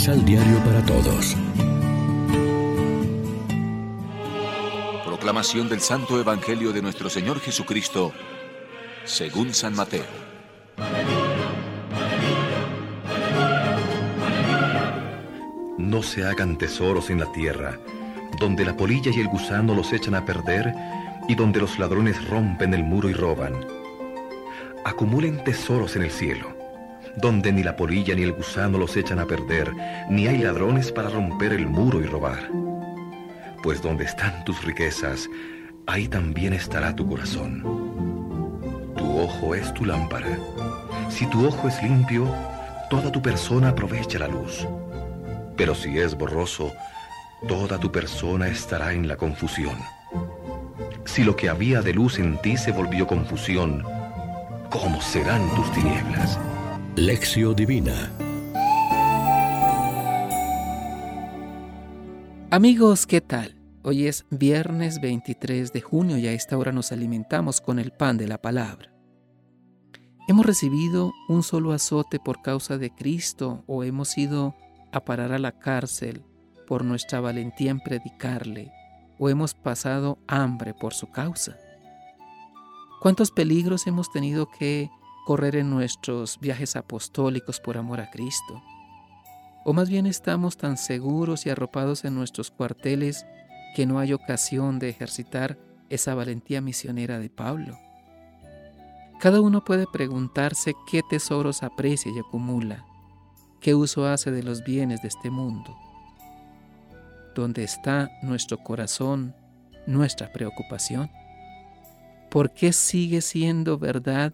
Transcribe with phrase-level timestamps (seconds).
[0.00, 1.36] Misal Diario para Todos.
[5.04, 8.10] Proclamación del Santo Evangelio de nuestro Señor Jesucristo,
[9.04, 10.06] según San Mateo.
[15.76, 17.78] No se hagan tesoros en la tierra,
[18.38, 20.72] donde la polilla y el gusano los echan a perder
[21.28, 23.66] y donde los ladrones rompen el muro y roban.
[24.82, 26.59] Acumulen tesoros en el cielo
[27.16, 29.72] donde ni la polilla ni el gusano los echan a perder,
[30.08, 32.50] ni hay ladrones para romper el muro y robar.
[33.62, 35.28] Pues donde están tus riquezas,
[35.86, 37.62] ahí también estará tu corazón.
[38.96, 40.38] Tu ojo es tu lámpara.
[41.08, 42.26] Si tu ojo es limpio,
[42.88, 44.66] toda tu persona aprovecha la luz.
[45.56, 46.72] Pero si es borroso,
[47.46, 49.76] toda tu persona estará en la confusión.
[51.04, 53.84] Si lo que había de luz en ti se volvió confusión,
[54.70, 56.38] ¿cómo serán tus tinieblas?
[57.00, 58.12] Lección Divina
[62.50, 63.56] Amigos, ¿qué tal?
[63.82, 68.18] Hoy es viernes 23 de junio y a esta hora nos alimentamos con el pan
[68.18, 68.92] de la palabra.
[70.28, 74.54] ¿Hemos recibido un solo azote por causa de Cristo o hemos ido
[74.92, 76.22] a parar a la cárcel
[76.66, 78.72] por nuestra valentía en predicarle
[79.18, 81.56] o hemos pasado hambre por su causa?
[83.00, 84.90] ¿Cuántos peligros hemos tenido que
[85.26, 88.62] correr en nuestros viajes apostólicos por amor a Cristo?
[89.64, 93.26] ¿O más bien estamos tan seguros y arropados en nuestros cuarteles
[93.76, 95.58] que no hay ocasión de ejercitar
[95.90, 97.78] esa valentía misionera de Pablo?
[99.20, 102.86] Cada uno puede preguntarse qué tesoros aprecia y acumula,
[103.60, 105.76] qué uso hace de los bienes de este mundo.
[107.34, 109.34] ¿Dónde está nuestro corazón,
[109.86, 111.10] nuestra preocupación?
[112.30, 114.32] ¿Por qué sigue siendo verdad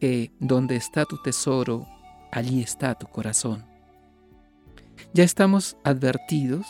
[0.00, 1.86] que donde está tu tesoro,
[2.32, 3.64] allí está tu corazón.
[5.12, 6.66] Ya estamos advertidos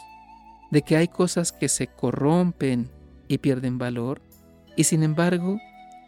[0.71, 2.91] de que hay cosas que se corrompen
[3.29, 4.23] y pierden valor,
[4.77, 5.59] y sin embargo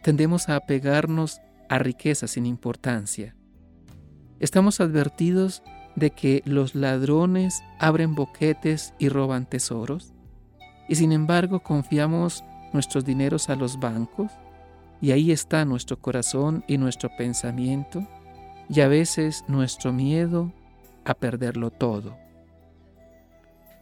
[0.03, 3.35] tendemos a apegarnos a riquezas sin importancia.
[4.39, 5.63] Estamos advertidos
[5.95, 10.13] de que los ladrones abren boquetes y roban tesoros,
[10.87, 12.43] y sin embargo confiamos
[12.73, 14.31] nuestros dineros a los bancos
[15.01, 18.05] y ahí está nuestro corazón y nuestro pensamiento
[18.69, 20.51] y a veces nuestro miedo
[21.05, 22.17] a perderlo todo.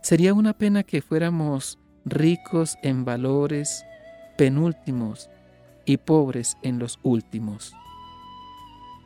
[0.02, 3.84] Sería una pena que fuéramos ricos en valores,
[4.38, 5.30] penúltimos
[5.86, 7.74] y pobres en los últimos.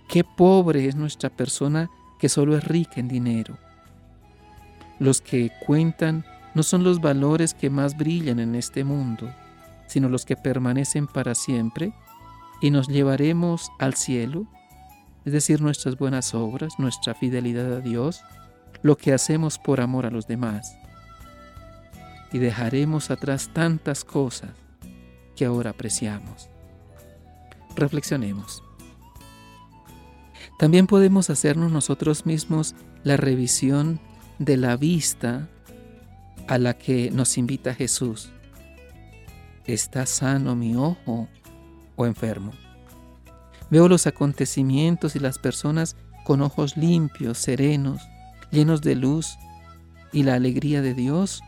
[0.09, 1.89] Qué pobre es nuestra persona
[2.19, 3.57] que solo es rica en dinero.
[4.99, 9.33] Los que cuentan no son los valores que más brillan en este mundo,
[9.91, 11.93] sino los que permanecen para siempre,
[12.61, 14.47] y nos llevaremos al cielo,
[15.25, 18.21] es decir, nuestras buenas obras, nuestra fidelidad a Dios,
[18.83, 20.77] lo que hacemos por amor a los demás.
[22.31, 24.51] Y dejaremos atrás tantas cosas
[25.35, 26.49] que ahora apreciamos.
[27.75, 28.63] Reflexionemos.
[30.57, 33.99] También podemos hacernos nosotros mismos la revisión
[34.39, 35.49] de la vista
[36.47, 38.31] a la que nos invita Jesús
[39.71, 41.29] ¿Está sano mi ojo
[41.95, 42.51] o enfermo?
[43.69, 45.95] Veo los acontecimientos y las personas
[46.25, 48.01] con ojos limpios, serenos,
[48.51, 49.37] llenos de luz
[50.11, 51.41] y la alegría de Dios,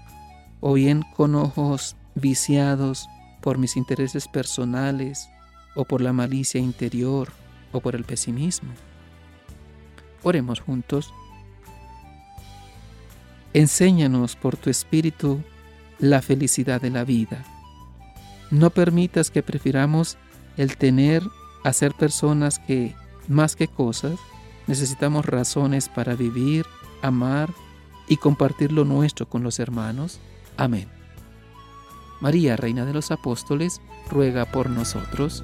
[0.61, 3.09] o bien con ojos viciados
[3.41, 5.27] por mis intereses personales,
[5.75, 7.29] o por la malicia interior,
[7.73, 8.71] o por el pesimismo.
[10.23, 11.13] Oremos juntos.
[13.53, 15.41] Enséñanos por tu Espíritu
[15.99, 17.45] la felicidad de la vida
[18.53, 20.17] no permitas que prefiramos
[20.57, 21.23] el tener
[21.63, 22.95] a ser personas que,
[23.27, 24.19] más que cosas,
[24.67, 26.67] necesitamos razones para vivir,
[27.01, 27.49] amar
[28.07, 30.19] y compartir lo nuestro con los hermanos.
[30.55, 30.87] Amén.
[32.21, 33.81] María, Reina de los Apóstoles,
[34.11, 35.43] ruega por nosotros.